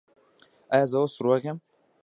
[0.73, 1.57] ایا زه اوس روغ یم؟